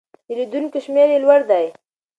د 0.27 0.29
لیدونکو 0.37 0.77
شمېر 0.85 1.07
یې 1.13 1.19
لوړ 1.23 1.41
دی. 1.51 1.65